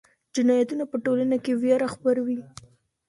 [0.35, 2.39] جنایتونه په ټولنه کې ویره خپروي.